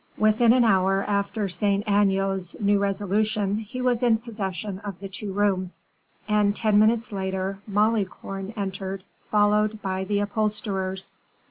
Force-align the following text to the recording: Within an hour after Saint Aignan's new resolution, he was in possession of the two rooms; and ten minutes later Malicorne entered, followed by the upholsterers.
Within 0.17 0.51
an 0.51 0.63
hour 0.63 1.03
after 1.07 1.47
Saint 1.47 1.83
Aignan's 1.87 2.55
new 2.59 2.79
resolution, 2.79 3.59
he 3.59 3.83
was 3.83 4.01
in 4.01 4.17
possession 4.17 4.79
of 4.79 4.99
the 4.99 5.07
two 5.07 5.31
rooms; 5.31 5.85
and 6.27 6.55
ten 6.55 6.79
minutes 6.79 7.11
later 7.11 7.59
Malicorne 7.67 8.51
entered, 8.57 9.03
followed 9.29 9.79
by 9.83 10.03
the 10.03 10.17
upholsterers. 10.17 11.13